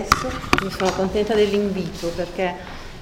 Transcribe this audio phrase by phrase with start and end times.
[0.00, 0.30] adesso,
[0.62, 2.54] mi sono contenta dell'invito perché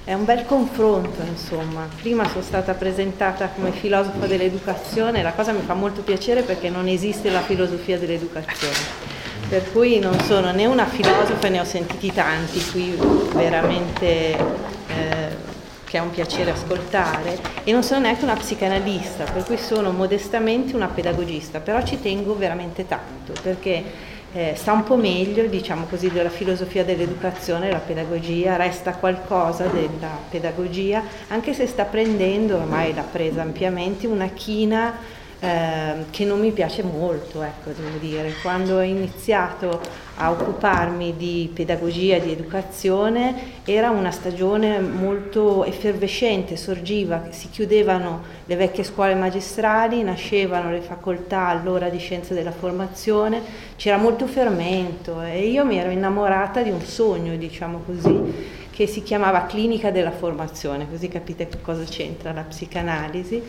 [0.03, 1.87] è un bel confronto, insomma.
[2.01, 6.87] Prima sono stata presentata come filosofa dell'educazione, la cosa mi fa molto piacere perché non
[6.87, 9.07] esiste la filosofia dell'educazione.
[9.47, 12.97] Per cui non sono né una filosofa, ne ho sentiti tanti qui
[13.33, 15.47] veramente eh,
[15.85, 20.75] che è un piacere ascoltare e non sono neanche una psicanalista, per cui sono modestamente
[20.75, 23.83] una pedagogista, però ci tengo veramente tanto perché
[24.33, 30.17] eh, sta un po' meglio, diciamo così, della filosofia dell'educazione, la pedagogia, resta qualcosa della
[30.29, 34.97] pedagogia, anche se sta prendendo, ormai l'ha presa ampiamente, una china
[35.39, 38.33] eh, che non mi piace molto, ecco, devo dire.
[38.41, 39.79] Quando ho iniziato
[40.21, 48.55] a occuparmi di pedagogia, di educazione, era una stagione molto effervescente, sorgiva, si chiudevano le
[48.57, 53.41] vecchie scuole magistrali, nascevano le facoltà allora di scienze della formazione,
[53.77, 59.01] c'era molto fermento e io mi ero innamorata di un sogno, diciamo così, che si
[59.03, 63.41] chiamava clinica della formazione, così capite cosa c'entra la psicanalisi.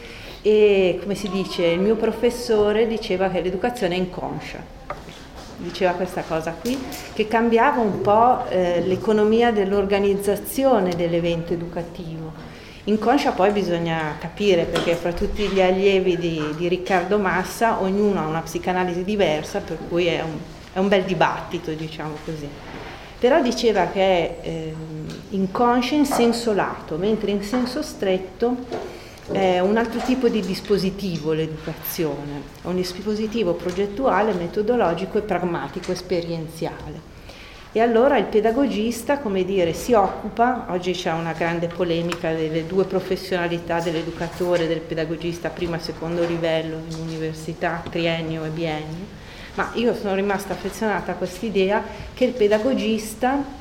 [0.42, 4.78] E come si dice, il mio professore diceva che l'educazione è inconscia,
[5.62, 6.78] diceva questa cosa qui,
[7.12, 12.32] che cambiava un po' eh, l'economia dell'organizzazione dell'evento educativo.
[12.84, 18.26] Inconscia poi bisogna capire perché fra tutti gli allievi di, di Riccardo Massa ognuno ha
[18.26, 20.38] una psicanalisi diversa, per cui è un,
[20.72, 22.48] è un bel dibattito, diciamo così
[23.20, 24.74] però diceva che è eh,
[25.28, 28.56] inconscia in senso lato, mentre in senso stretto
[29.32, 37.08] è un altro tipo di dispositivo l'educazione, è un dispositivo progettuale, metodologico e pragmatico, esperienziale.
[37.72, 42.84] E allora il pedagogista, come dire, si occupa, oggi c'è una grande polemica delle due
[42.84, 49.06] professionalità dell'educatore e del pedagogista primo e secondo livello in università, triennio e biennio,
[49.54, 53.58] ma io sono rimasta affezionata a quest'idea che il pedagogista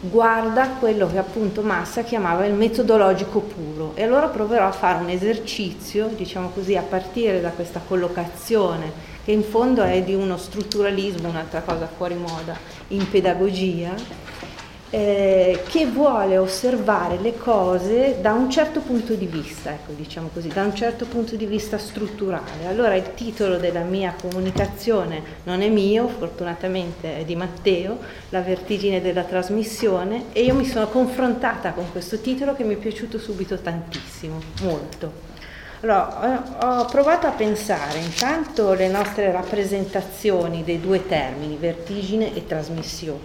[0.00, 3.92] guarda quello che appunto Massa chiamava il metodologico puro.
[3.94, 9.30] E allora proverò a fare un esercizio, diciamo così, a partire da questa collocazione che
[9.30, 12.56] in fondo è di uno strutturalismo, un'altra cosa fuori moda,
[12.88, 13.94] in pedagogia,
[14.94, 20.48] eh, che vuole osservare le cose da un certo punto di vista, ecco, diciamo così,
[20.48, 22.66] da un certo punto di vista strutturale.
[22.66, 29.00] Allora il titolo della mia comunicazione non è mio, fortunatamente è di Matteo, La vertigine
[29.00, 33.56] della trasmissione, e io mi sono confrontata con questo titolo che mi è piaciuto subito
[33.56, 35.30] tantissimo, molto.
[35.80, 43.20] Allora, ho provato a pensare intanto le nostre rappresentazioni dei due termini, vertigine e trasmissione.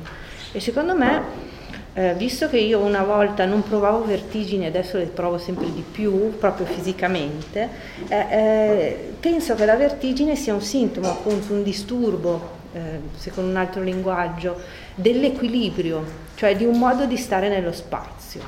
[0.53, 1.56] E secondo me
[1.97, 6.38] eh, visto che io una volta non provavo vertigini, adesso le provo sempre di più,
[6.38, 7.68] proprio fisicamente,
[8.08, 13.56] eh, eh, penso che la vertigine sia un sintomo, appunto un disturbo, eh, secondo un
[13.56, 14.62] altro linguaggio,
[14.94, 16.03] dell'equilibrio,
[16.36, 18.41] cioè di un modo di stare nello spazio.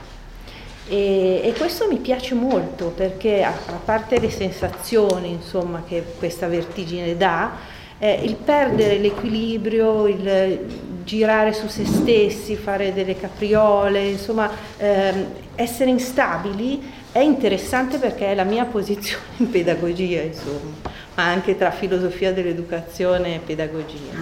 [0.87, 6.47] E, e, questo mi piace molto perché a, a parte le sensazioni insomma, che questa
[6.47, 7.53] vertigine dà,
[7.97, 14.47] eh, il perdere l'equilibrio, il girare su se stessi, fare delle capriole, insomma
[14.77, 15.25] ehm,
[15.55, 16.79] essere instabili
[17.11, 20.75] è interessante perché è la mia posizione in pedagogia, insomma,
[21.15, 24.13] ma anche tra filosofia dell'educazione e pedagogia.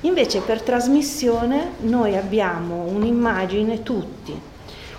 [0.00, 4.50] Invece per trasmissione noi abbiamo un'immagine tutti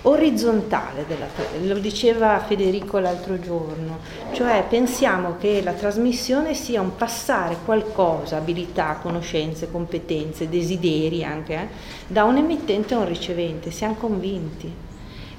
[0.06, 1.26] orizzontale della
[1.62, 3.98] lo diceva Federico l'altro giorno,
[4.32, 11.68] cioè pensiamo che la trasmissione sia un passare qualcosa, abilità, conoscenze, competenze, desideri anche, eh,
[12.06, 14.82] da un emittente a un ricevente, siamo convinti.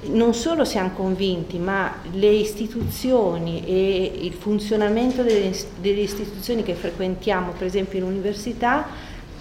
[0.08, 7.54] Non solo siamo convinti, ma le istituzioni e il funzionamento delle, delle istituzioni che frequentiamo,
[7.58, 8.88] per esempio in università,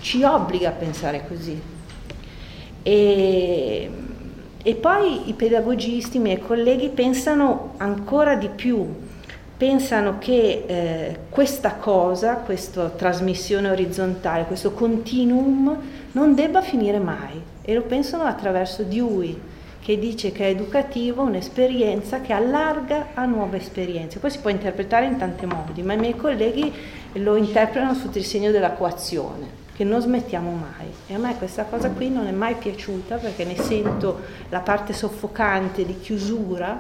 [0.01, 1.61] ci obbliga a pensare così.
[2.83, 3.91] E
[4.67, 8.83] e poi i pedagogisti, i miei colleghi, pensano ancora di più,
[9.59, 15.77] pensano che eh, questa cosa, questa trasmissione orizzontale, questo continuum
[16.13, 17.43] non debba finire mai.
[17.61, 19.39] E lo pensano attraverso Dewey
[19.83, 24.19] che dice che è educativo un'esperienza che allarga a nuove esperienze.
[24.19, 26.73] Poi si può interpretare in tanti modi, ma i miei colleghi
[27.13, 30.87] lo interpretano sotto il segno della coazione che non smettiamo mai.
[31.07, 34.93] E a me questa cosa qui non è mai piaciuta perché ne sento la parte
[34.93, 36.79] soffocante di chiusura,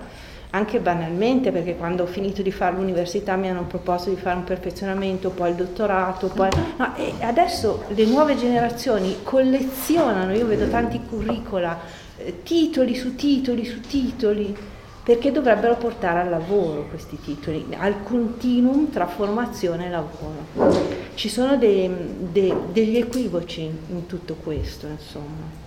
[0.50, 4.44] anche banalmente perché quando ho finito di fare l'università mi hanno proposto di fare un
[4.44, 6.48] perfezionamento, poi il dottorato, poi...
[6.76, 11.76] No, adesso le nuove generazioni collezionano, io vedo tanti curricula,
[12.16, 14.56] eh, titoli su titoli su titoli,
[15.04, 20.92] perché dovrebbero portare al lavoro questi titoli, al continuum tra formazione e lavoro.
[21.14, 21.90] Ci sono dei,
[22.32, 25.62] dei, degli equivoci in tutto questo, insomma.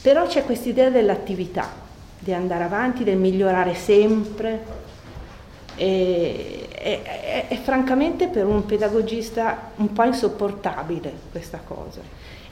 [0.00, 1.68] Però c'è questa idea dell'attività,
[2.18, 4.86] di andare avanti, del migliorare sempre.
[5.76, 12.00] E, e, e, e francamente per un pedagogista un po' insopportabile questa cosa.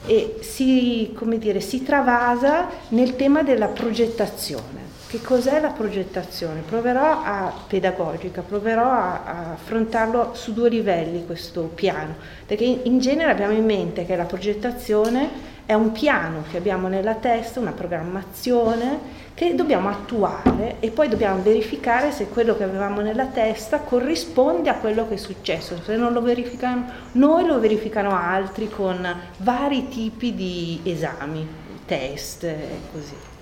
[0.04, 4.85] E si, dire, si travasa nel tema della progettazione.
[5.08, 6.62] Che cos'è la progettazione?
[6.62, 12.98] Proverò a pedagogica, proverò a, a, affrontarlo su due livelli questo piano, perché in, in
[12.98, 17.70] genere abbiamo in mente che la progettazione è un piano che abbiamo nella testa, una
[17.70, 24.70] programmazione che dobbiamo attuare e poi dobbiamo verificare se quello che avevamo nella testa corrisponde
[24.70, 25.80] a quello che è successo.
[25.84, 29.06] Se non lo verificano noi, lo verificano altri con
[29.38, 31.46] vari tipi di esami,
[31.84, 33.34] test e così.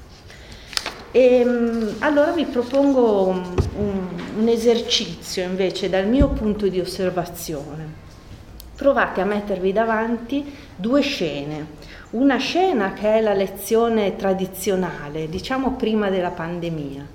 [1.17, 3.55] E, ehm, allora vi propongo un,
[4.37, 8.03] un, esercizio invece dal mio punto di osservazione.
[8.75, 10.45] Provate a mettervi davanti
[10.75, 11.83] due scene.
[12.11, 17.07] Una scena che è la lezione tradizionale, diciamo prima della pandemia,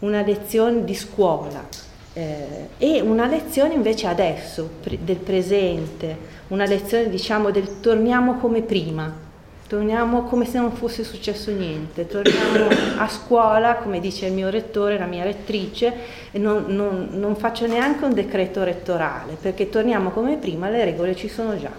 [0.00, 1.66] una lezione di scuola
[2.12, 6.14] eh, e una lezione invece adesso, pre- del presente,
[6.48, 9.28] una lezione diciamo del torniamo come prima,
[9.70, 12.66] torniamo come se non fosse successo niente, torniamo
[12.98, 15.94] a scuola, come dice il mio rettore, la mia rettrice,
[16.32, 21.28] non, non, non faccio neanche un decreto rettorale, perché torniamo come prima, le regole ci
[21.28, 21.70] sono già,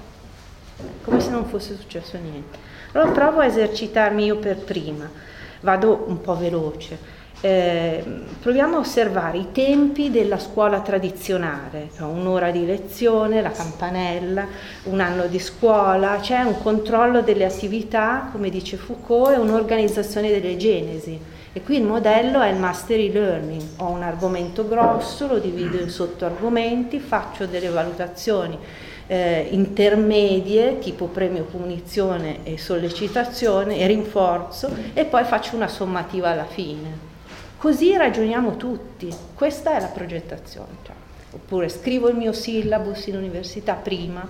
[1.04, 2.58] come se non fosse successo niente.
[2.94, 5.12] Allora provo a esercitarmi io per prima,
[5.60, 7.20] vado un po' veloce.
[7.44, 8.04] Eh,
[8.40, 14.46] proviamo a osservare i tempi della scuola tradizionale, cioè un'ora di lezione, la campanella,
[14.84, 20.56] un anno di scuola, c'è un controllo delle attività, come dice Foucault, e un'organizzazione delle
[20.56, 21.20] genesi.
[21.54, 25.90] E qui il modello è il mastery learning, ho un argomento grosso, lo divido in
[25.90, 28.58] sottoargomenti, faccio delle valutazioni
[29.08, 36.46] eh, intermedie, tipo premio, punizione e sollecitazione e rinforzo, e poi faccio una sommativa alla
[36.46, 37.11] fine.
[37.62, 40.78] Così ragioniamo tutti, questa è la progettazione.
[40.84, 40.96] Cioè,
[41.34, 44.28] oppure scrivo il mio syllabus in università prima,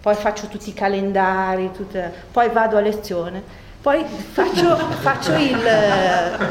[0.00, 3.42] poi faccio tutti i calendari, tutte, poi vado a lezione,
[3.82, 5.58] poi faccio, faccio il...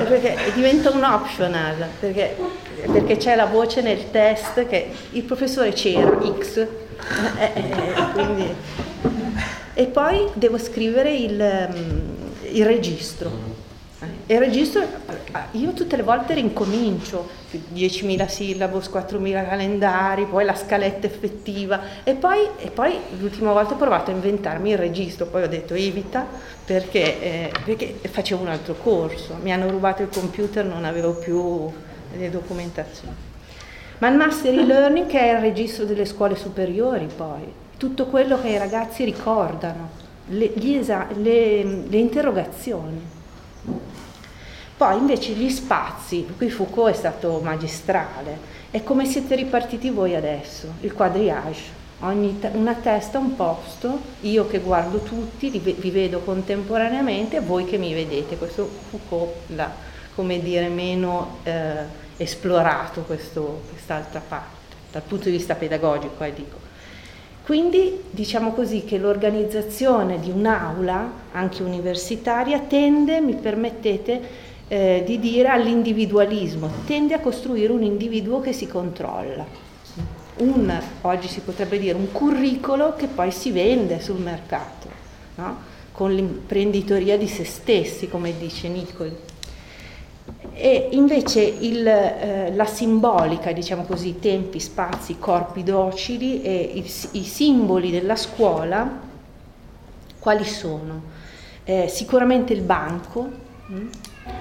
[0.07, 2.35] perché diventa un optional, perché,
[2.83, 8.53] perché, c'è la voce nel test che il professore c'era, X, eh, eh, quindi,
[9.73, 11.69] e poi devo scrivere il,
[12.51, 13.64] il registro
[14.27, 14.83] e il registro,
[15.51, 17.27] io tutte le volte rincomincio,
[17.73, 23.77] 10.000 syllabus, 4.000 calendari, poi la scaletta effettiva e poi, e poi, l'ultima volta ho
[23.77, 26.27] provato a inventarmi il registro, poi ho detto evita
[26.65, 31.71] perché, eh, perché facevo un altro corso, mi hanno rubato il computer, non avevo più
[32.17, 33.15] le documentazioni.
[33.99, 37.43] Ma il Master e-Learning che è il registro delle scuole superiori poi,
[37.77, 43.14] tutto quello che i ragazzi ricordano, le, esa- le, le interrogazioni.
[44.77, 48.37] Poi invece gli spazi, qui Foucault è stato magistrale,
[48.71, 51.83] è come siete ripartiti voi adesso, il quadriage.
[52.01, 57.77] Ogni te- una testa, un posto, io che guardo tutti, vi vedo contemporaneamente voi che
[57.77, 58.37] mi vedete.
[58.37, 59.71] Questo Foucault l'ha,
[60.13, 66.64] come dire, meno eh, esplorato questo, quest'altra parte, dal punto di vista pedagogico, eh, dico.
[67.45, 74.21] Quindi diciamo così che l'organizzazione di un'aula, anche universitaria, tende, mi permettete,
[74.67, 79.45] eh, di dire all'individualismo, tende a costruire un individuo che si controlla.
[80.37, 84.87] Un, oggi si potrebbe dire un curriculum che poi si vende sul mercato,
[85.35, 85.57] no?
[85.91, 89.15] con l'imprenditoria di se stessi, come dice Nicoli.
[90.57, 97.23] E invece il, eh, la simbolica, diciamo così, tempi, spazi, corpi docili e i, i
[97.23, 98.89] simboli della scuola,
[100.17, 101.01] quali sono?
[101.65, 103.29] Eh, sicuramente il banco?
[103.69, 103.87] Mm?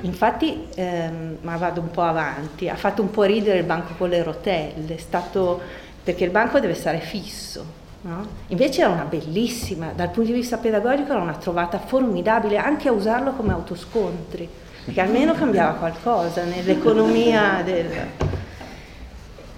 [0.02, 4.09] Infatti, ehm, ma vado un po' avanti, ha fatto un po' ridere il banco con
[4.09, 5.61] le rotelle, stato,
[6.02, 7.83] perché il banco deve stare fisso.
[8.02, 8.26] No?
[8.49, 12.92] Invece era una bellissima, dal punto di vista pedagogico era una trovata formidabile anche a
[12.92, 14.49] usarlo come autoscontri,
[14.85, 18.33] perché almeno cambiava qualcosa nell'economia del...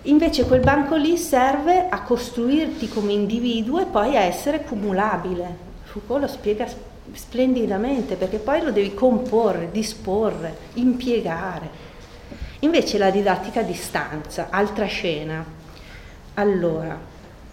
[0.03, 5.65] Invece quel banco lì serve a costruirti come individuo e poi a essere cumulabile.
[5.83, 6.65] Foucault lo spiega
[7.13, 11.69] splendidamente perché poi lo devi comporre, disporre, impiegare.
[12.61, 15.45] Invece la didattica a distanza, altra scena.
[16.35, 16.97] Allora,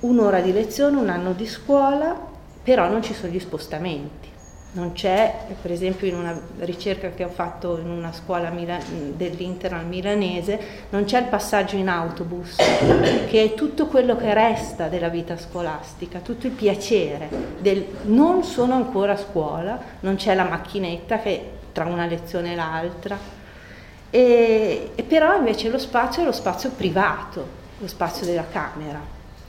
[0.01, 2.15] un'ora di lezione, un anno di scuola,
[2.61, 4.32] però non ci sono gli spostamenti.
[4.73, 8.79] Non c'è, per esempio in una ricerca che ho fatto in una scuola Mila-
[9.15, 15.09] dell'Interno milanese, non c'è il passaggio in autobus, che è tutto quello che resta della
[15.09, 21.19] vita scolastica, tutto il piacere del non sono ancora a scuola, non c'è la macchinetta
[21.19, 23.17] che tra una lezione e l'altra,
[24.09, 28.99] e, e però invece lo spazio è lo spazio privato, lo spazio della camera.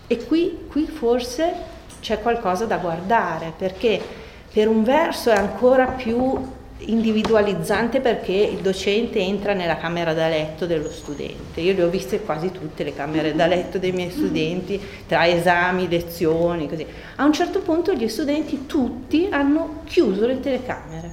[0.07, 4.23] E qui, qui forse c'è qualcosa da guardare, perché
[4.55, 6.39] per un verso è ancora più
[6.79, 11.61] individualizzante perché il docente entra nella camera da letto dello studente.
[11.61, 15.89] Io le ho viste quasi tutte le camere da letto dei miei studenti, tra esami,
[15.89, 16.87] lezioni, così.
[17.17, 21.11] A un certo punto gli studenti tutti hanno chiuso le telecamere.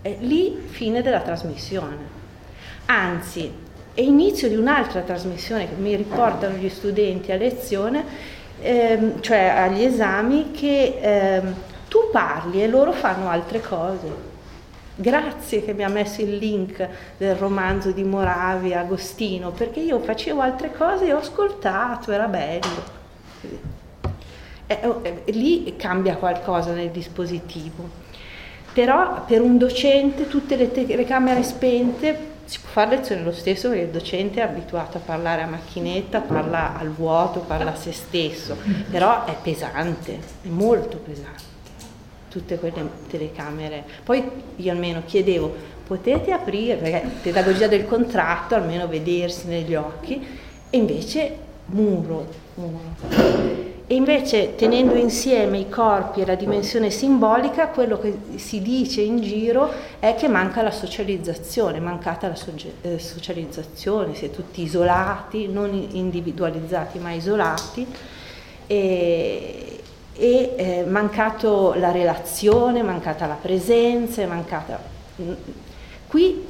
[0.00, 1.96] È lì fine della trasmissione.
[2.86, 3.52] Anzi,
[3.92, 8.04] è inizio di un'altra trasmissione che mi riportano gli studenti a lezione,
[8.60, 11.54] ehm, cioè agli esami, che ehm,
[11.88, 14.36] tu parli e loro fanno altre cose.
[14.94, 20.40] Grazie che mi ha messo il link del romanzo di Moravi, Agostino, perché io facevo
[20.40, 22.96] altre cose e ho ascoltato, era bello.
[24.66, 28.06] E, e, e, lì cambia qualcosa nel dispositivo.
[28.72, 33.84] Però per un docente tutte le telecamere spente si può fare lezione lo stesso perché
[33.84, 38.56] il docente è abituato a parlare a macchinetta, parla al vuoto, parla a se stesso,
[38.90, 41.47] però è pesante, è molto pesante
[42.28, 43.84] tutte quelle telecamere.
[44.04, 44.22] Poi
[44.56, 50.24] io almeno chiedevo, potete aprire, perché pedagogia del contratto, almeno vedersi negli occhi,
[50.70, 53.46] e invece muro, muro.
[53.90, 59.22] E invece tenendo insieme i corpi e la dimensione simbolica, quello che si dice in
[59.22, 62.36] giro è che manca la socializzazione, mancata la
[62.82, 67.86] eh, socializzazione, si è tutti isolati, non individualizzati ma isolati.
[68.66, 69.67] E,
[70.18, 74.96] e eh, mancato la relazione, mancata la presenza, mancata...
[76.08, 76.44] Qui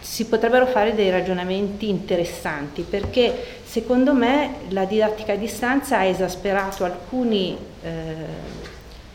[0.00, 6.84] si potrebbero fare dei ragionamenti interessanti perché secondo me la didattica a distanza ha esasperato
[6.84, 8.14] alcuni, eh,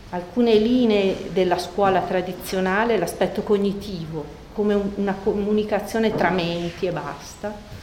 [0.09, 7.75] alcune linee della scuola tradizionale, l'aspetto cognitivo, come un, una comunicazione tra menti e basta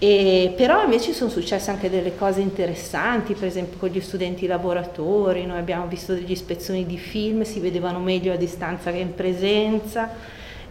[0.00, 5.44] e, però invece sono successe anche delle cose interessanti, per esempio con gli studenti lavoratori,
[5.44, 10.08] noi abbiamo visto delle ispezioni di film, si vedevano meglio a distanza che in presenza,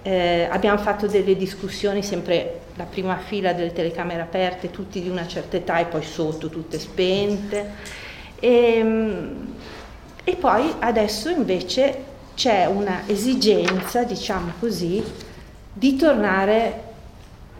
[0.01, 5.27] eh, abbiamo fatto delle discussioni sempre la prima fila delle telecamere aperte, tutti di una
[5.27, 7.71] certa età e poi sotto tutte spente.
[8.39, 9.55] E, ehm,
[10.23, 12.03] e poi adesso invece
[12.35, 15.03] c'è una esigenza, diciamo così,
[15.73, 16.86] di tornare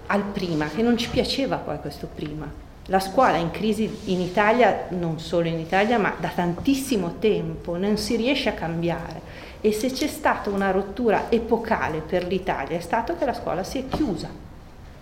[0.08, 2.66] al prima, che non ci piaceva poi questo prima.
[2.90, 7.78] La scuola è in crisi in Italia, non solo in Italia, ma da tantissimo tempo,
[7.78, 9.22] non si riesce a cambiare.
[9.60, 13.80] E se c'è stata una rottura epocale per l'Italia è stato che la scuola si
[13.80, 14.30] è chiusa.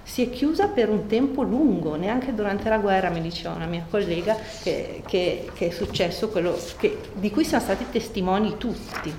[0.01, 3.85] Si è chiusa per un tempo lungo, neanche durante la guerra mi diceva una mia
[3.87, 9.13] collega che, che, che è successo quello che, di cui siamo stati testimoni tutti.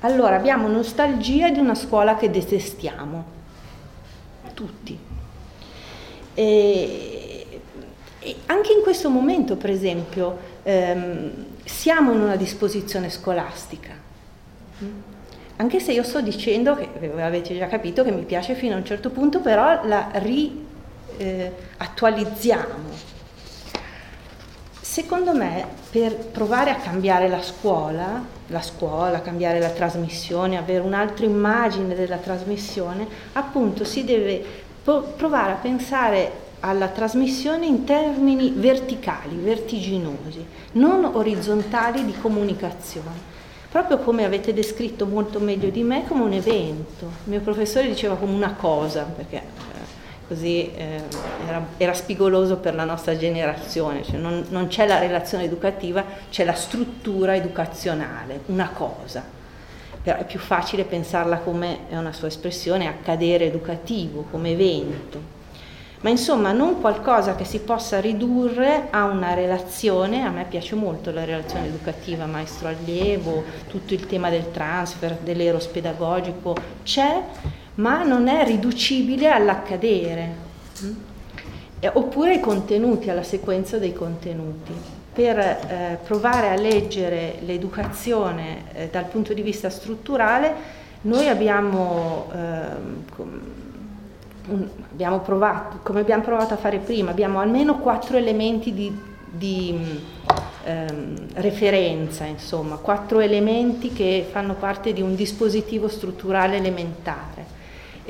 [0.00, 3.37] Allora abbiamo nostalgia di una scuola che detestiamo,
[4.58, 4.98] tutti.
[6.34, 7.46] E,
[8.18, 11.30] e anche in questo momento, per esempio, ehm,
[11.64, 13.94] siamo in una disposizione scolastica.
[15.56, 16.88] Anche se io sto dicendo, che
[17.20, 22.66] avete già capito, che mi piace fino a un certo punto, però la riattualizziamo.
[22.66, 23.07] Eh,
[25.00, 31.24] Secondo me, per provare a cambiare la scuola, la scuola, cambiare la trasmissione, avere un'altra
[31.24, 34.44] immagine della trasmissione, appunto si deve
[34.82, 43.36] provare a pensare alla trasmissione in termini verticali, vertiginosi, non orizzontali di comunicazione.
[43.70, 47.04] Proprio come avete descritto molto meglio di me come un evento.
[47.04, 49.42] Il mio professore diceva come una cosa, perché
[50.28, 51.02] così eh,
[51.46, 56.44] era, era, spigoloso per la nostra generazione, cioè non, non c'è la relazione educativa, c'è
[56.44, 59.24] la struttura educazionale, una cosa.
[60.02, 65.36] Però è più facile pensarla come, è una sua espressione, accadere educativo, come evento.
[66.00, 71.10] Ma insomma non qualcosa che si possa ridurre a una relazione, a me piace molto
[71.10, 76.54] la relazione educativa maestro-allievo, tutto il tema del transfer, dell'eros pedagogico,
[76.84, 77.20] c'è,
[77.78, 80.34] ma non è riducibile all'accadere,
[80.84, 80.92] mm?
[81.92, 84.72] oppure ai contenuti, alla sequenza dei contenuti.
[85.12, 93.26] Per eh, provare a leggere l'educazione eh, dal punto di vista strutturale, noi abbiamo, eh,
[94.46, 99.78] un, abbiamo provato, come abbiamo provato a fare prima, abbiamo almeno quattro elementi di di
[100.64, 107.57] ehm, referenza, insomma, quattro elementi che fanno parte di un dispositivo strutturale elementare.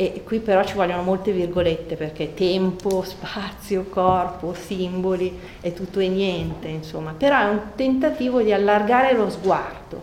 [0.00, 6.06] E qui però ci vogliono molte virgolette perché tempo, spazio, corpo, simboli è tutto e
[6.06, 10.00] niente, insomma, però è un tentativo di allargare lo sguardo.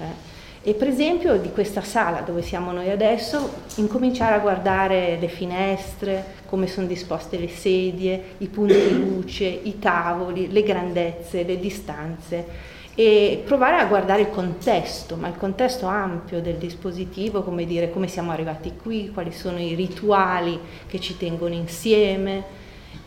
[0.00, 0.26] Eh?
[0.68, 6.24] E per esempio di questa sala dove siamo noi adesso, incominciare a guardare le finestre,
[6.46, 13.44] come sono disposte le sedie, i punti luce, i tavoli, le grandezze, le distanze e
[13.44, 18.32] provare a guardare il contesto, ma il contesto ampio del dispositivo, come dire come siamo
[18.32, 22.42] arrivati qui, quali sono i rituali che ci tengono insieme,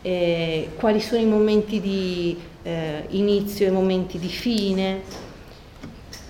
[0.00, 5.00] eh, quali sono i momenti di eh, inizio e i momenti di fine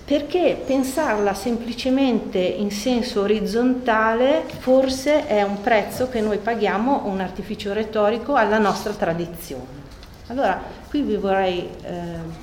[0.05, 7.71] perché pensarla semplicemente in senso orizzontale forse è un prezzo che noi paghiamo, un artificio
[7.71, 9.81] retorico alla nostra tradizione.
[10.27, 12.42] Allora, qui vi vorrei, eh,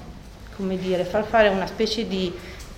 [0.61, 2.31] come dire, far fare una specie di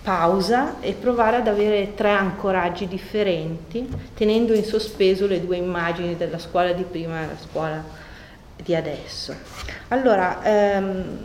[0.03, 6.39] pausa e provare ad avere tre ancoraggi differenti, tenendo in sospeso le due immagini della
[6.39, 7.85] scuola di prima e la scuola
[8.57, 9.35] di adesso.
[9.89, 11.19] Allora, ehm,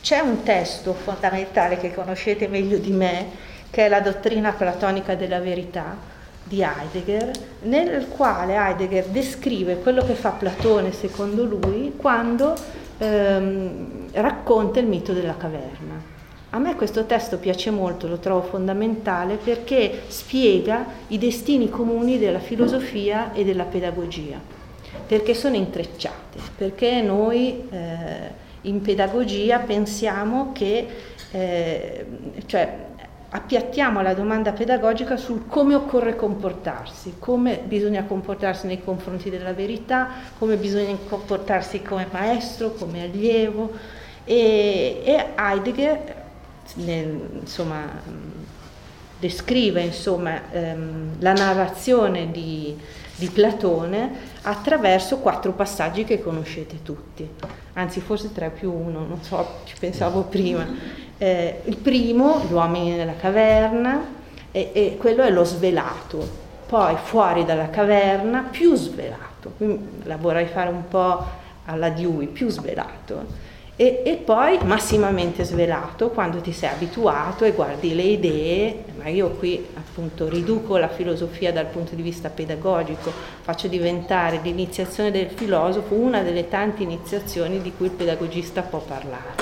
[0.00, 5.40] c'è un testo fondamentale che conoscete meglio di me, che è la dottrina platonica della
[5.40, 5.96] verità
[6.42, 7.30] di Heidegger,
[7.62, 12.56] nel quale Heidegger descrive quello che fa Platone secondo lui quando
[13.00, 16.18] ehm, racconta il mito della caverna.
[16.50, 22.40] A me questo testo piace molto, lo trovo fondamentale perché spiega i destini comuni della
[22.40, 24.40] filosofia e della pedagogia,
[25.06, 30.88] perché sono intrecciati, perché noi eh, in pedagogia pensiamo che
[31.30, 32.06] eh,
[32.46, 32.88] cioè,
[33.32, 40.08] appiattiamo la domanda pedagogica sul come occorre comportarsi, come bisogna comportarsi nei confronti della verità,
[40.38, 43.72] come bisogna comportarsi come maestro, come allievo.
[44.24, 46.14] E, e Heidegger
[46.74, 47.88] nel, insomma,
[49.20, 52.76] descrive insomma, ehm, la narrazione di,
[53.14, 57.28] di Platone attraverso quattro passaggi che conoscete tutti,
[57.80, 60.66] anzi forse tre più uno, non so, ci pensavo prima.
[61.18, 64.18] Eh, il primo, gli uomini nella caverna,
[64.52, 70.46] e, e quello è lo svelato, poi fuori dalla caverna più svelato, quindi la vorrei
[70.46, 71.24] fare un po'
[71.64, 73.48] alla Dewey, più svelato
[73.80, 79.30] e, e, poi massimamente svelato quando ti sei abituato e guardi le idee, ma io
[79.30, 85.94] qui appunto riduco la filosofia dal punto di vista pedagogico, faccio diventare l'iniziazione del filosofo
[85.94, 89.32] una delle tante iniziazioni di cui il pedagogista può parlare.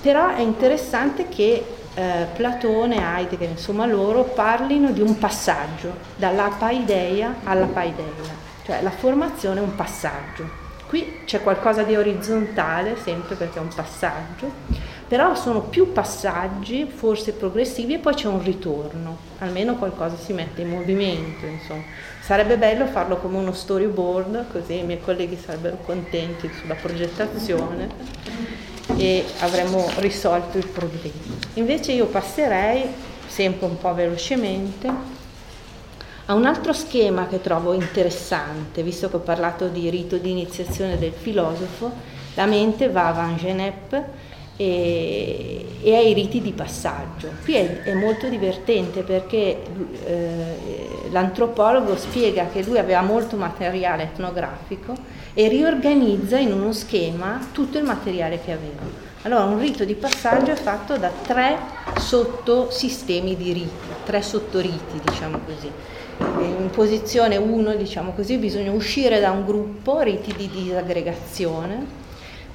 [0.00, 1.62] Però è interessante che
[1.92, 8.90] eh, Platone, Heidegger, insomma loro parlino di un passaggio dalla paideia alla paideia, cioè la
[8.90, 10.67] formazione è un passaggio.
[10.88, 14.50] Qui c'è qualcosa di orizzontale, sempre perché è un passaggio,
[15.06, 20.62] però sono più passaggi, forse progressivi, e poi c'è un ritorno, almeno qualcosa si mette
[20.62, 21.44] in movimento.
[21.44, 21.82] Insomma.
[22.22, 27.88] Sarebbe bello farlo come uno storyboard, così i miei colleghi sarebbero contenti sulla progettazione
[28.96, 31.36] e avremmo risolto il problema.
[31.54, 32.86] Invece io passerei,
[33.26, 35.17] sempre un po' velocemente,
[36.30, 40.98] a un altro schema che trovo interessante, visto che ho parlato di rito di iniziazione
[40.98, 41.90] del filosofo,
[42.34, 44.02] la mente va a Van Genep
[44.54, 47.30] e, e ai riti di passaggio.
[47.42, 49.62] Qui è, è molto divertente perché
[50.04, 50.56] eh,
[51.10, 54.94] l'antropologo spiega che lui aveva molto materiale etnografico
[55.32, 59.06] e riorganizza in uno schema tutto il materiale che aveva.
[59.22, 61.56] Allora un rito di passaggio è fatto da tre
[61.98, 69.30] sottosistemi di riti, tre sottoriti diciamo così in posizione 1, diciamo così, bisogna uscire da
[69.30, 71.84] un gruppo, riti di disaggregazione,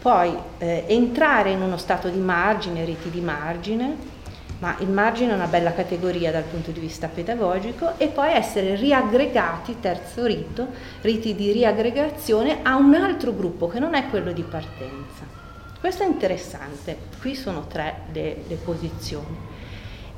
[0.01, 4.11] poi eh, entrare in uno stato di margine, riti di margine,
[4.59, 8.75] ma il margine è una bella categoria dal punto di vista pedagogico, e poi essere
[8.75, 10.67] riaggregati, terzo rito,
[11.01, 15.41] riti di riaggregazione a un altro gruppo che non è quello di partenza.
[15.79, 19.51] Questo è interessante, qui sono tre le, le posizioni.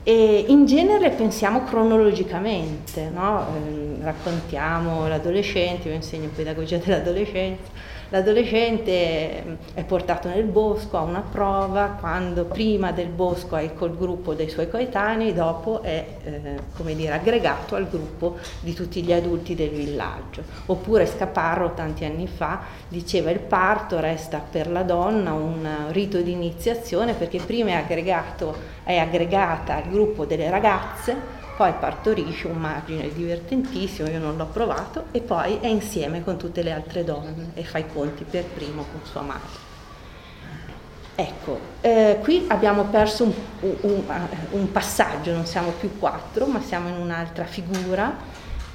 [0.08, 3.48] E in genere pensiamo cronologicamente, no?
[3.56, 7.72] eh, raccontiamo l'adolescente, io insegno pedagogia dell'adolescenza,
[8.16, 13.98] L'adolescente mm, è portato nel bosco a una prova, quando prima del bosco è col
[13.98, 19.54] gruppo dei suoi coetanei, dopo è eh, dire, aggregato al gruppo di tutti gli adulti
[19.54, 20.44] del villaggio.
[20.68, 26.32] Oppure Scaparro tanti anni fa diceva il parto resta per la donna un rito di
[26.32, 33.14] iniziazione perché prima è, aggregato, è aggregata al gruppo delle ragazze poi partorisce un margine
[33.14, 37.64] divertentissimo, io non l'ho provato, e poi è insieme con tutte le altre donne e
[37.64, 39.64] fa i conti per primo con sua madre.
[41.18, 43.34] Ecco, eh, qui abbiamo perso un,
[43.82, 44.04] un,
[44.52, 48.14] un, passaggio, non siamo più quattro, ma siamo in un'altra figura,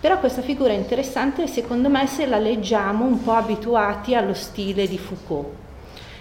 [0.01, 4.89] però questa figura è interessante secondo me se la leggiamo un po' abituati allo stile
[4.89, 5.49] di Foucault,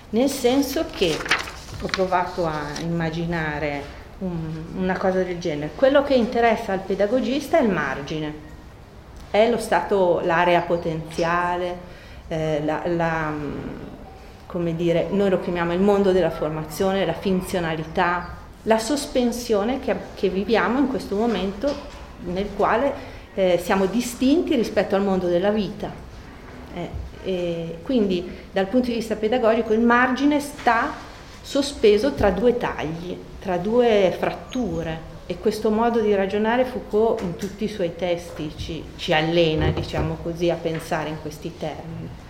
[0.09, 1.17] nel senso che
[1.81, 7.63] ho provato a immaginare un, una cosa del genere, quello che interessa al pedagogista è
[7.63, 8.47] il margine,
[9.31, 11.77] è lo stato, l'area potenziale,
[12.27, 13.33] eh, la, la
[14.45, 20.29] come dire, noi lo chiamiamo il mondo della formazione, la finzionalità, la sospensione che, che
[20.29, 21.71] viviamo in questo momento
[22.25, 22.91] nel quale
[23.35, 25.91] eh, siamo distinti rispetto al mondo della vita.
[26.73, 30.93] Eh, quindi dal punto di vista pedagogico il margine sta
[31.41, 37.63] sospeso tra due tagli, tra due fratture e questo modo di ragionare Foucault in tutti
[37.63, 42.27] i suoi testi ci, ci allena, diciamo così, a pensare in questi termini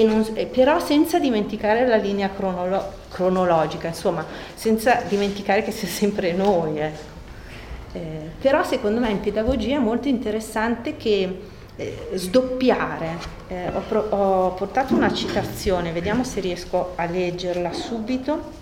[0.00, 6.78] non, però senza dimenticare la linea cronolo, cronologica, insomma, senza dimenticare che siamo sempre noi.
[6.78, 7.10] Ecco.
[7.92, 11.40] Eh, però secondo me in pedagogia è molto interessante che
[11.76, 18.60] eh, sdoppiare, eh, ho, pro, ho, portato una citazione, vediamo se riesco a leggerla subito,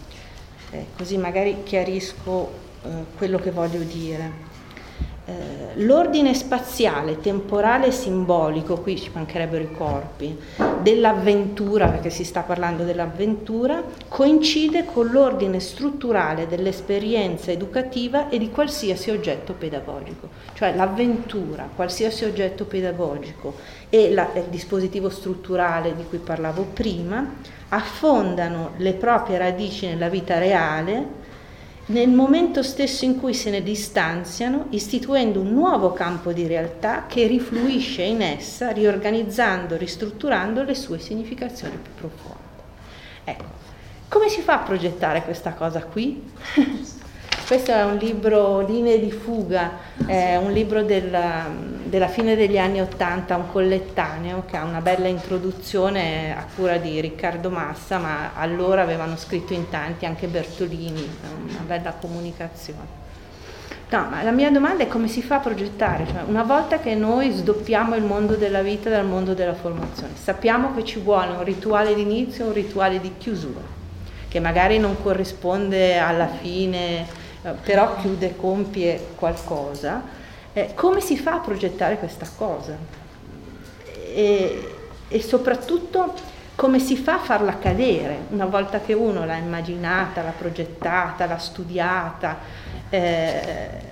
[0.71, 2.51] eh, così magari chiarisco
[2.83, 4.50] eh, quello che voglio dire.
[5.31, 10.37] Eh, l'ordine spaziale, temporale e simbolico, qui ci mancherebbero i corpi,
[10.83, 19.11] dell'avventura, perché si sta parlando dell'avventura, coincide con l'ordine strutturale dell'esperienza educativa e di qualsiasi
[19.11, 20.29] oggetto pedagogico.
[20.55, 23.55] Cioè l'avventura, qualsiasi oggetto pedagogico
[23.89, 30.39] e la, il dispositivo strutturale di cui parlavo prima affondano le proprie radici nella vita
[30.39, 31.20] reale
[31.91, 37.27] nel momento stesso in cui se ne distanziano, istituendo un nuovo campo di realtà che
[37.27, 42.39] rifluisce in essa, riorganizzando, ristrutturando le sue significazioni più profonde.
[43.25, 43.45] Ecco,
[44.09, 46.23] come si fa a progettare questa cosa qui?
[47.47, 49.73] Questo è un libro, Linee di fuga,
[50.07, 51.47] è un libro della,
[51.83, 57.01] della fine degli anni Ottanta, un collettaneo che ha una bella introduzione a cura di
[57.01, 61.09] Riccardo Massa, ma allora avevano scritto in tanti anche Bertolini,
[61.49, 62.99] una bella comunicazione.
[63.91, 66.07] No, ma la mia domanda è come si fa a progettare?
[66.07, 70.73] Cioè, una volta che noi sdoppiamo il mondo della vita dal mondo della formazione, sappiamo
[70.77, 73.61] che ci vuole un rituale di inizio e un rituale di chiusura,
[74.29, 77.20] che magari non corrisponde alla fine eh,
[77.63, 80.03] però chiude, compie qualcosa,
[80.53, 82.77] eh, come si fa a progettare questa cosa?
[84.13, 84.75] E,
[85.09, 86.13] e, soprattutto
[86.55, 91.39] come si fa a farla cadere una volta che uno l'ha immaginata, l'ha progettata, l'ha
[91.39, 92.39] studiata.
[92.91, 93.89] Eh,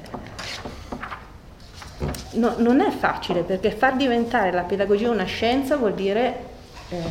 [2.33, 6.45] no, non è facile perché far diventare la pedagogia una scienza vuol dire
[6.91, 7.03] eh,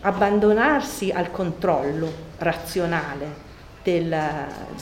[0.00, 3.45] abbandonarsi al controllo razionale
[3.86, 4.16] del,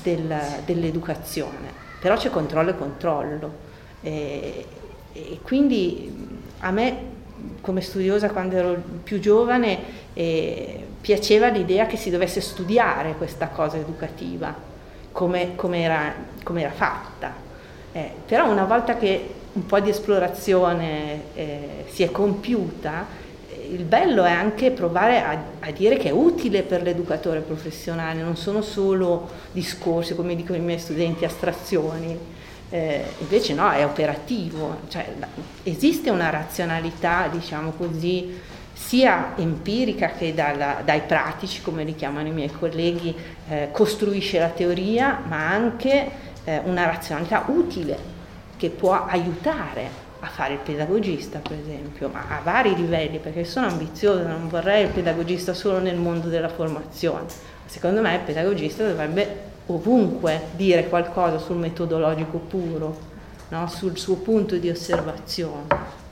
[0.02, 1.68] del, dell'educazione,
[2.00, 3.52] però c'è controllo e controllo.
[4.00, 4.66] E,
[5.12, 7.12] e, quindi a me
[7.60, 9.78] come studiosa quando ero più giovane
[10.14, 14.54] eh, piaceva l'idea che si dovesse studiare questa cosa educativa,
[15.12, 17.34] come, come, era, come era, fatta.
[17.92, 23.06] Eh, però una volta che un po' di esplorazione eh, si è compiuta,
[23.74, 28.36] il bello è anche provare a, a, dire che è utile per l'educatore professionale, non
[28.36, 32.16] sono solo discorsi, come dicono i miei studenti, astrazioni,
[32.70, 35.12] eh, invece no, è operativo, cioè,
[35.64, 38.40] esiste una razionalità, diciamo così,
[38.72, 43.14] sia empirica che dalla, dai pratici, come li chiamano i miei colleghi,
[43.48, 46.10] eh, costruisce la teoria, ma anche
[46.44, 48.12] eh, una razionalità utile
[48.56, 53.66] che può aiutare a fare il pedagogista, per esempio, ma a vari livelli, perché sono
[53.66, 57.26] ambiziosa, non vorrei il pedagogista solo nel mondo della formazione.
[57.66, 62.98] Secondo me il pedagogista dovrebbe ovunque dire qualcosa sul metodologico puro,
[63.48, 63.68] no?
[63.68, 66.02] sul suo punto di osservazione.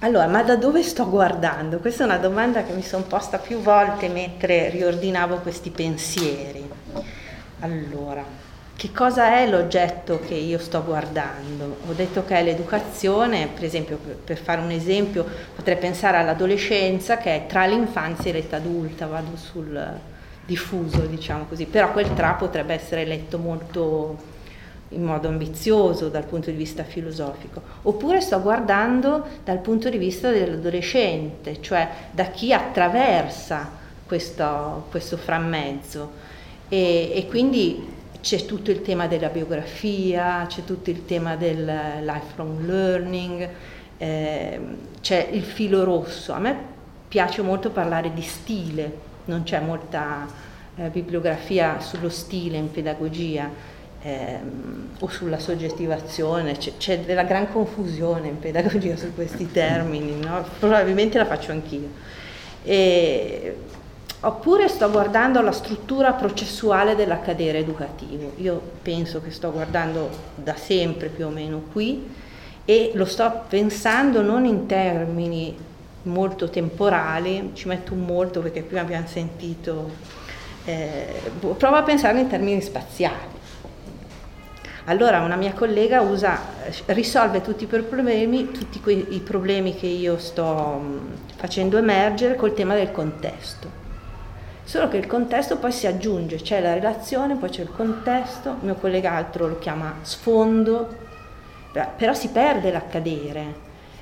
[0.00, 1.78] Allora, ma da dove sto guardando?
[1.78, 6.68] Questa è una domanda che mi sono posta più volte mentre riordinavo questi pensieri.
[7.60, 8.24] Allora,
[8.80, 11.76] che cosa è l'oggetto che io sto guardando?
[11.86, 15.22] Ho detto che è l'educazione, per esempio, per fare un esempio,
[15.54, 19.98] potrei pensare all'adolescenza che è tra l'infanzia e l'età adulta, vado sul
[20.46, 24.16] diffuso, diciamo così, però quel tra potrebbe essere letto molto
[24.88, 30.30] in modo ambizioso dal punto di vista filosofico, oppure sto guardando dal punto di vista
[30.30, 33.72] dell'adolescente, cioè da chi attraversa
[34.06, 36.28] questo, questo frammezzo.
[36.72, 41.64] E, e quindi c'è tutto il tema della biografia, c'è tutto il tema del
[42.04, 43.48] lifelong learning,
[43.98, 44.60] eh,
[45.00, 46.32] c'è il filo rosso.
[46.32, 46.56] A me
[47.08, 50.26] piace molto parlare di stile, non c'è molta
[50.76, 53.50] eh, bibliografia sullo stile in pedagogia
[54.02, 60.44] ehm, o sulla soggettivazione, c'è, c'è, della gran confusione in pedagogia su questi termini, no?
[60.58, 61.88] probabilmente la faccio anch'io.
[62.62, 63.56] E,
[64.20, 71.08] oppure sto guardando la struttura processuale dell'accadere educativo, io penso che sto guardando da sempre
[71.08, 72.06] più o meno qui
[72.64, 75.56] e lo sto pensando non in termini
[76.02, 79.90] molto temporali, ci metto un molto perché prima abbiamo sentito,
[80.64, 81.20] eh,
[81.56, 83.38] provo a pensare in termini spaziali.
[84.84, 86.40] Allora una mia collega usa,
[86.86, 90.98] risolve tutti i problemi, tutti i problemi che io sto mm,
[91.36, 93.79] facendo emergere col tema del contesto.
[94.70, 98.66] Solo che il contesto poi si aggiunge, c'è la relazione, poi c'è il contesto, il
[98.66, 100.88] mio collega altro lo chiama sfondo,
[101.72, 103.54] però si perde l'accadere.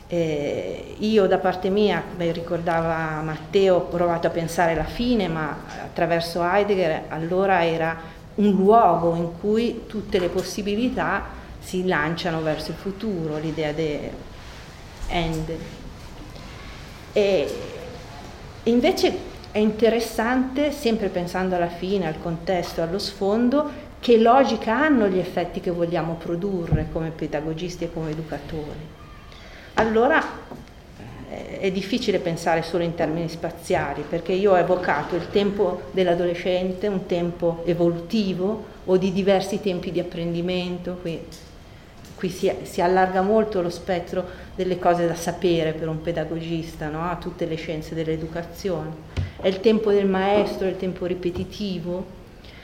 [0.08, 5.56] Eh, io da parte mia, come ricordava Matteo, ho provato a pensare la fine, ma
[5.84, 7.96] attraverso Heidegger allora era
[8.34, 11.28] un luogo in cui tutte le possibilità
[11.60, 13.98] si lanciano verso il futuro, l'idea di
[15.08, 15.50] end.
[17.14, 17.54] E
[18.64, 25.18] invece è interessante, sempre pensando alla fine, al contesto, allo sfondo, che logica hanno gli
[25.18, 28.96] effetti che vogliamo produrre come pedagogisti e come educatori.
[29.74, 30.22] Allora
[31.30, 36.86] eh, è difficile pensare solo in termini spaziali, perché io ho evocato il tempo dell'adolescente,
[36.86, 41.20] un tempo evolutivo o di diversi tempi di apprendimento, qui,
[42.14, 47.08] qui si, si, allarga molto lo spettro delle cose da sapere per un pedagogista, no?
[47.10, 49.07] a tutte le scienze dell'educazione.
[49.40, 52.04] È il tempo del maestro, è il tempo ripetitivo,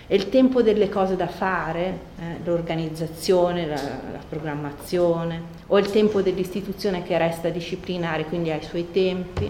[0.08, 6.20] è il tempo delle cose da fare, eh, l'organizzazione, la, la, programmazione, o il tempo
[6.20, 9.48] dell'istituzione che resta disciplinare, quindi ha i suoi tempi,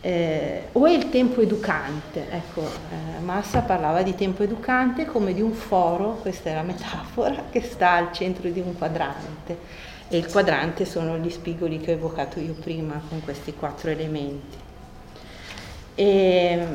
[0.00, 2.26] eh, o è il tempo educante.
[2.30, 7.44] Ecco, eh, Massa parlava di tempo educante come di un foro, questa è la metafora,
[7.48, 9.56] che sta al centro di un quadrante.
[10.08, 14.70] E il quadrante sono gli spigoli che ho evocato io prima con questi quattro elementi.
[15.94, 16.66] E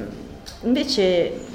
[0.61, 1.45] invece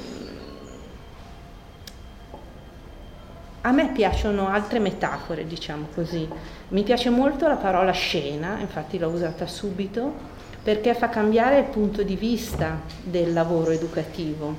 [3.65, 6.27] A me piacciono altre metafore, diciamo così.
[6.69, 10.13] Mi piace molto la parola scena, infatti l'ho usata subito,
[10.61, 14.53] perché fa cambiare il punto di vista del lavoro educativo.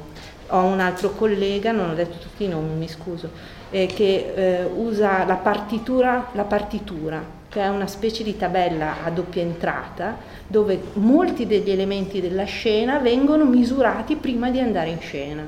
[0.49, 3.29] Ho un altro collega, non ho detto tutti i nomi, mi scuso,
[3.69, 7.23] eh, che eh, usa la partitura, la partitura,
[7.55, 12.99] che è una specie di tabella a doppia entrata, dove molti degli elementi della scena
[12.99, 15.47] vengono misurati prima di andare in scena.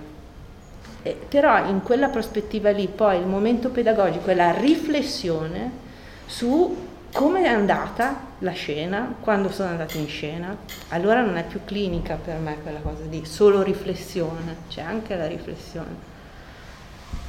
[1.02, 5.68] Eh, però in quella prospettiva lì poi il momento pedagogico è la riflessione
[6.26, 6.76] su
[7.10, 10.56] come è andata la scena, quando sono andata in scena,
[10.90, 15.26] allora non è più clinica per me quella cosa di solo riflessione, c'è anche la
[15.26, 16.14] riflessione.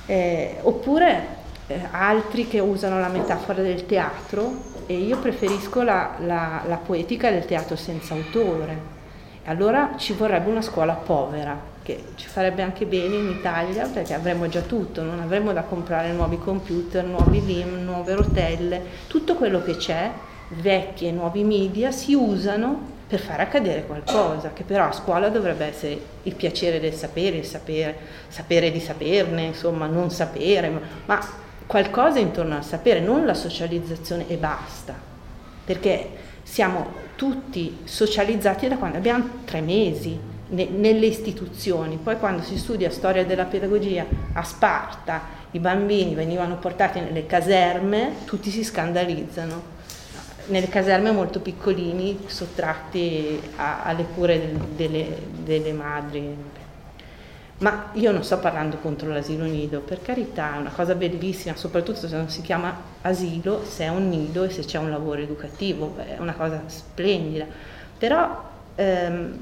[0.06, 1.37] Eh, oppure
[1.68, 7.30] eh, altri che usano la metafora del teatro e io preferisco la, la, la poetica
[7.30, 8.96] del teatro senza autore.
[9.46, 14.50] Allora ci vorrebbe una scuola povera, che ci farebbe anche bene in Italia perché avremmo
[14.50, 19.78] già tutto, non avremmo da comprare nuovi computer, nuovi LIM, nuove rotelle, tutto quello che
[19.78, 20.12] c'è,
[20.50, 25.66] vecchi e nuovi media, si usano per far accadere qualcosa, che però a scuola dovrebbe
[25.66, 31.46] essere il piacere del sapere, il sapere, sapere di saperne, insomma, non sapere, ma, ma
[31.68, 34.96] qualcosa intorno al sapere, non la socializzazione e basta,
[35.64, 36.10] perché
[36.42, 42.00] siamo tutti socializzati da quando abbiamo tre mesi, nelle istituzioni.
[42.02, 48.14] Poi quando si studia storia della pedagogia a Sparta i bambini venivano portati nelle caserme,
[48.26, 49.76] tutti si scandalizzano.
[50.48, 56.36] Nelle caserme molto piccolini, sottratti a, alle cure del, delle, delle madri.
[57.60, 62.08] Ma io non sto parlando contro l'asilo nido, per carità, è una cosa bellissima, soprattutto
[62.08, 65.96] se non si chiama asilo, se è un nido e se c'è un lavoro educativo,
[65.98, 67.48] è una cosa splendida.
[67.98, 68.43] Però
[68.76, 69.38] ehm,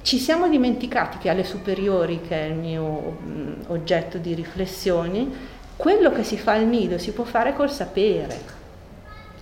[0.00, 5.30] ci siamo dimenticati che alle superiori, che è il mio mh, oggetto di riflessioni,
[5.76, 8.40] quello che si fa al nido si può fare col sapere,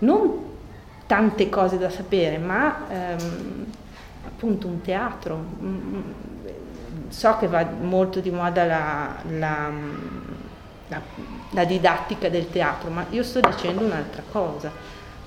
[0.00, 0.46] non
[1.06, 3.66] tante cose da sapere, ma ehm,
[4.26, 5.44] appunto un teatro.
[7.08, 9.70] So che va molto di moda la, la,
[10.88, 11.00] la,
[11.50, 14.70] la didattica del teatro, ma io sto dicendo un'altra cosa,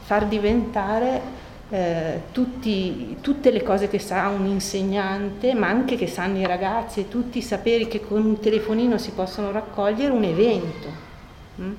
[0.03, 1.21] far diventare
[1.69, 7.07] eh, tutti, tutte le cose che sa un insegnante, ma anche che sanno i ragazzi,
[7.07, 10.87] tutti i saperi che con un telefonino si possono raccogliere, un evento.
[11.61, 11.73] Mm?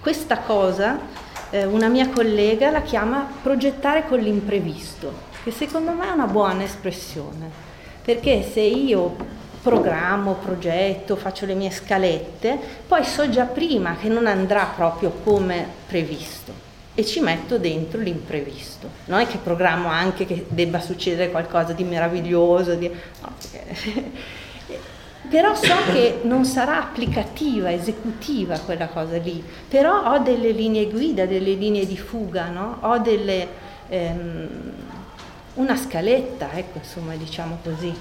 [0.00, 0.98] Questa cosa
[1.50, 6.64] eh, una mia collega la chiama progettare con l'imprevisto, che secondo me è una buona
[6.64, 7.64] espressione,
[8.06, 9.16] perché se io
[9.62, 15.66] programmo, progetto, faccio le mie scalette, poi so già prima che non andrà proprio come
[15.88, 16.52] previsto
[16.94, 18.88] e ci metto dentro l'imprevisto.
[19.06, 22.88] Non è che programmo anche che debba succedere qualcosa di meraviglioso, di...
[22.88, 24.04] No, perché...
[25.28, 31.26] però so che non sarà applicativa, esecutiva quella cosa lì, però ho delle linee guida,
[31.26, 32.78] delle linee di fuga, no?
[32.82, 33.48] ho delle,
[33.88, 34.48] ehm,
[35.56, 37.94] una scaletta, ecco insomma diciamo così.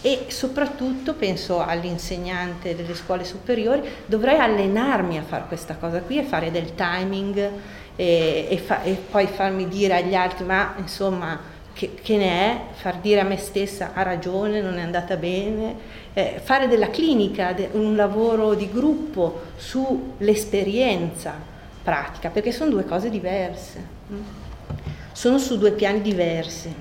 [0.00, 6.24] E soprattutto penso all'insegnante delle scuole superiori, dovrei allenarmi a fare questa cosa qui e
[6.24, 7.50] fare del timing
[7.96, 11.40] e, e, fa, e poi farmi dire agli altri, ma insomma
[11.72, 15.74] che, che, ne è, far dire a me stessa ha ragione, non è andata bene,
[16.12, 21.34] eh, fare della clinica de, un lavoro di gruppo sull'esperienza
[21.82, 24.43] pratica, perché sono due cose diverse, mm?
[25.14, 26.74] Sono su due piani diversi.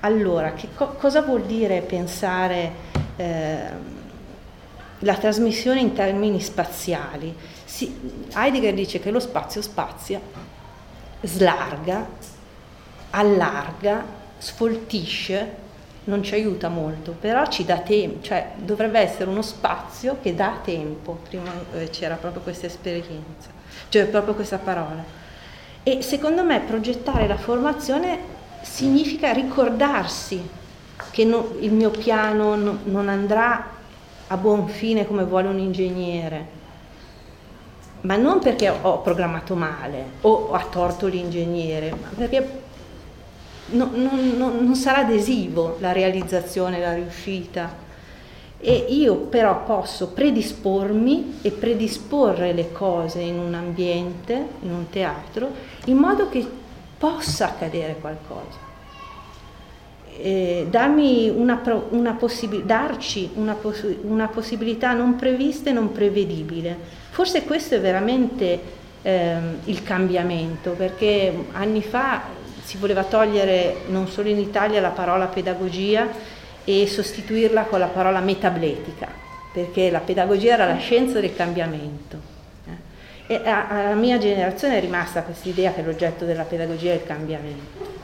[0.00, 2.72] Allora, co- cosa vuol dire pensare
[3.16, 3.68] eh,
[4.98, 7.34] la trasmissione in termini spaziali?
[7.64, 10.20] Si, Heidegger dice che lo spazio spazia,
[11.22, 12.06] slarga,
[13.10, 14.04] allarga,
[14.36, 15.56] sfoltisce,
[16.04, 20.60] non ci aiuta molto, però ci dà tempo, cioè dovrebbe essere uno spazio che dà
[20.62, 23.48] tempo, prima eh, c'era proprio questa esperienza,
[23.88, 25.20] cioè proprio questa parola.
[25.82, 28.18] E secondo me progettare la formazione
[28.62, 30.48] significa ricordarsi
[31.10, 33.78] che no, il mio piano no, non andrà
[34.26, 36.58] a buon fine come vuole un ingegnere,
[38.02, 42.62] ma non perché ho programmato male o ha torto l'ingegnere, ma perché
[43.70, 47.88] non, non sarà adesivo la realizzazione, la riuscita.
[48.60, 55.50] E io però posso predispormi e predisporre le cose in un ambiente, in un teatro,
[55.86, 56.46] in modo che
[56.98, 58.68] possa accadere qualcosa.
[60.22, 67.42] Eh, una, una possib- darci una, poss- una possibilità non prevista e non prevedibile Forse
[67.42, 68.60] questo è veramente
[69.02, 72.22] eh, il cambiamento, perché anni fa
[72.62, 76.08] si voleva togliere non solo in Italia la parola pedagogia
[76.70, 79.08] e sostituirla con la parola metabletica,
[79.52, 82.18] perché la pedagogia era la scienza del cambiamento.
[83.26, 83.34] Eh.
[83.34, 87.98] E alla mia generazione è rimasta questa idea che l'oggetto della pedagogia è il cambiamento.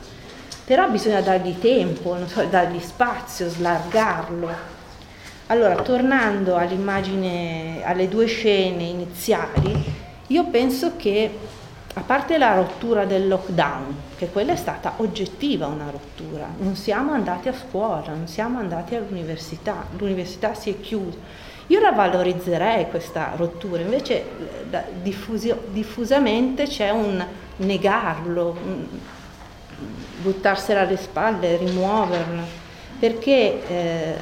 [0.65, 4.75] Però bisogna dargli tempo, so, dargli spazio, slargarlo,
[5.49, 9.81] allora, tornando all'immagine, alle due scene iniziali,
[10.27, 11.37] io penso che,
[11.93, 17.11] a parte la rottura del lockdown, che quella è stata oggettiva una rottura, non siamo
[17.11, 21.17] andati a scuola, non siamo andati all'università, l'università si è chiusa.
[21.67, 24.23] Io la valorizzerei questa rottura, invece
[25.01, 27.23] diffusio, diffusamente c'è un
[27.57, 28.87] negarlo, un
[30.21, 32.43] buttarsela alle spalle, rimuoverla,
[32.99, 34.15] perché eh,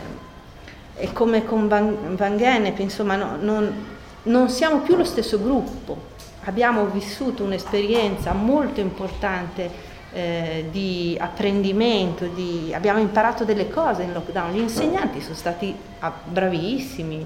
[0.98, 3.86] e come con Van, Van Gennep, insomma, no, non,
[4.24, 6.14] non siamo più lo stesso gruppo,
[6.46, 14.54] abbiamo vissuto un'esperienza molto importante eh, di apprendimento, di, abbiamo imparato delle cose in lockdown,
[14.54, 17.26] gli insegnanti sono stati ah, bravissimi,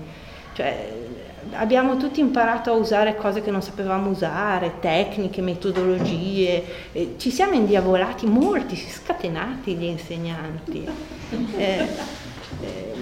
[0.53, 0.91] cioè,
[1.51, 7.53] abbiamo tutti imparato a usare cose che non sapevamo usare, tecniche, metodologie, eh, ci siamo
[7.53, 10.87] indiavolati molti, scatenati gli insegnanti.
[11.55, 11.87] Eh,
[12.61, 12.98] eh,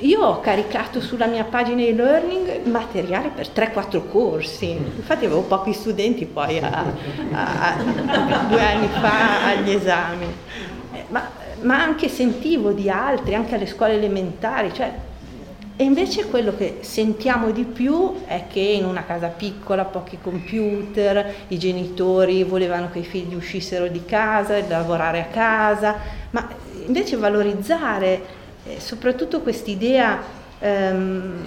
[0.00, 6.24] io ho caricato sulla mia pagina e-learning materiale per 3-4 corsi, infatti avevo pochi studenti
[6.24, 6.84] poi a,
[7.32, 10.26] a, a, due anni fa agli esami,
[10.92, 11.28] eh, ma,
[11.62, 14.92] ma, anche sentivo di altri, anche alle scuole elementari, cioè,
[15.80, 21.34] e invece quello che sentiamo di più è che in una casa piccola, pochi computer,
[21.48, 25.96] i genitori volevano che i figli uscissero di casa, lavorare a casa,
[26.30, 26.48] ma
[26.84, 28.37] invece valorizzare
[28.68, 30.22] eh, soprattutto quest'idea,
[30.58, 31.44] ehm,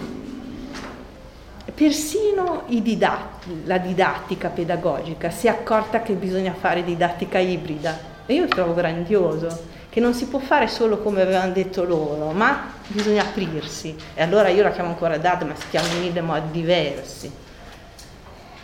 [1.73, 8.47] persino didat- la didattica pedagogica si è accorta che bisogna fare didattica ibrida e io
[8.47, 13.95] trovo grandioso, che non si può fare solo come avevano detto loro, ma bisogna aprirsi.
[14.13, 17.31] E allora io la chiamo ancora DAD, ma si chiama in mille modi diversi.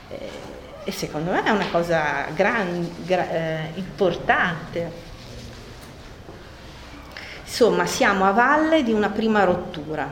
[0.10, 0.30] Eh,
[0.86, 5.07] e secondo me è una cosa gran, gra- eh, importante.
[7.48, 10.08] Insomma, siamo a valle di una prima rottura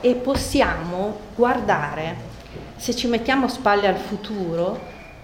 [0.00, 2.16] e possiamo guardare,
[2.76, 4.78] se ci mettiamo spalle al futuro,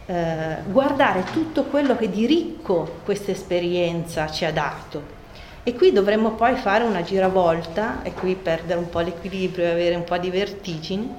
[0.07, 5.03] eh, guardare tutto quello che di ricco questa esperienza ci ha dato.
[5.65, 9.97] E qui dovremmo poi fare una giravolta, e qui perdere un po' l'equilibrio e avere
[9.97, 11.13] un po' di vertigini,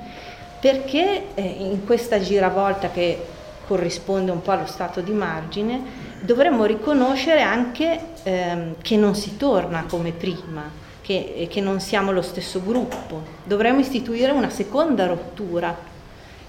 [0.62, 3.22] perché eh, in questa giravolta che
[3.68, 5.82] corrisponde un po' allo stato di margine,
[6.22, 10.70] dovremmo riconoscere anche ehm, che non si torna come prima,
[11.02, 13.22] che, che non siamo lo stesso gruppo.
[13.44, 15.94] Dovremmo istituire una seconda rottura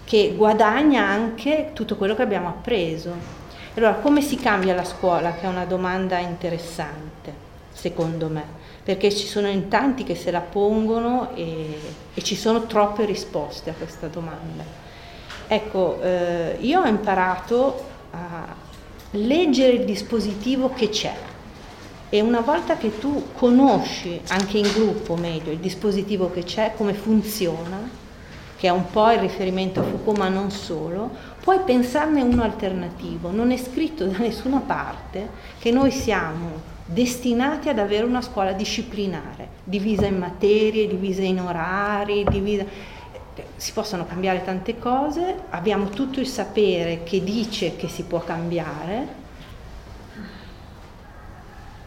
[0.05, 3.13] che guadagna anche tutto quello che abbiamo appreso.
[3.75, 5.35] Allora, come si cambia la scuola?
[5.35, 7.33] Che è una domanda interessante,
[7.73, 8.43] secondo me,
[8.83, 11.79] perché ci sono in tanti che se la pongono e,
[12.15, 14.65] e ci sono troppe risposte a questa domanda.
[15.47, 18.47] Ecco, eh, io ho imparato a
[19.11, 21.26] leggere il dispositivo che c'è
[22.17, 26.95] e una volta che tu conosci anche in gruppo meglio il dispositivo che c'è, come
[26.95, 28.05] funziona,
[28.57, 31.11] che è un po' il riferimento a Foucault ma non solo,
[31.43, 33.31] puoi pensarne uno alternativo.
[33.31, 39.49] Non è scritto da nessuna parte che noi siamo destinati ad avere una scuola disciplinare,
[39.65, 42.65] divisa in materie, divisa in orari, divisa...
[43.57, 49.25] si possono cambiare tante cose, abbiamo tutto il sapere che dice che si può cambiare,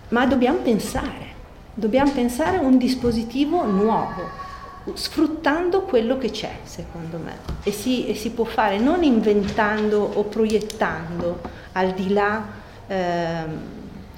[0.10, 1.28] ma dobbiamo pensare,
[1.74, 4.48] dobbiamo pensare a un dispositivo nuovo
[4.94, 10.24] sfruttando quello che c'è, secondo me, e si, e si, può fare non inventando o
[10.24, 11.42] proiettando
[11.74, 12.46] al di là,
[12.88, 13.44] eh,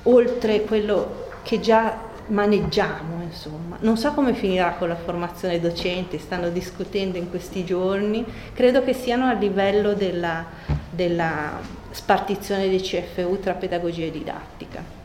[0.03, 3.77] oltre quello che già maneggiamo, insomma.
[3.81, 8.23] Non so come finirà con la formazione docente, stanno discutendo in questi giorni,
[8.53, 10.45] credo che siano a livello della,
[10.89, 15.00] della spartizione dei CFU tra pedagogia e didattica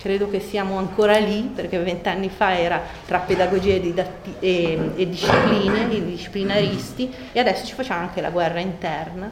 [0.00, 5.08] credo che siamo ancora lì perché vent'anni fa era tra pedagogia e, didatti- e, e
[5.08, 9.30] discipline, i disciplinaristi e adesso ci facciamo anche la guerra interna,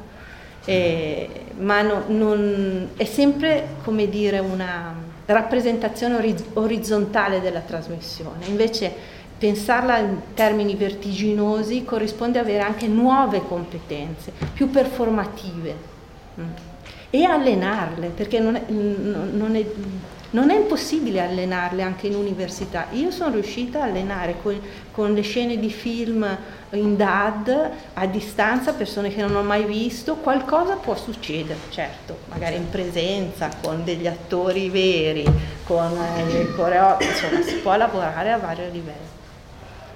[0.65, 4.95] eh, ma no, non, è sempre come dire una
[5.27, 14.33] rappresentazione oriz- orizzontale della trasmissione, invece pensarla in termini vertiginosi corrisponde avere anche nuove competenze,
[14.53, 15.95] più performative.
[16.41, 16.45] Mm.
[17.11, 19.65] E allenarle, perché non è, non è
[20.31, 22.87] non è impossibile allenarle anche in università.
[22.93, 24.61] Io sono riuscita a allenare con,
[24.91, 26.27] con, le scene di film
[26.71, 30.17] in DAD a distanza persone che non ho mai visto.
[30.17, 35.25] Qualcosa può succedere, certo, magari in presenza, con degli attori veri,
[35.65, 39.15] con eh, il coreografi, insomma si può lavorare a vari livelli.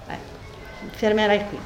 [0.07, 1.59] Ecco, fermerei qui.